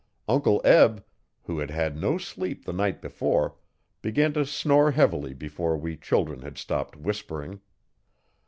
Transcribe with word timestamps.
Uncle 0.27 0.59
Eb, 0.65 1.05
who 1.43 1.59
had 1.59 1.69
had 1.69 1.95
no 1.95 2.17
sleep 2.17 2.65
the 2.65 2.73
night 2.73 3.03
before, 3.03 3.57
began 4.01 4.33
to 4.33 4.47
snore 4.47 4.89
heavily 4.89 5.31
before 5.35 5.77
we 5.77 5.95
children 5.95 6.41
had 6.41 6.57
stopped 6.57 6.95
whispering. 6.95 7.61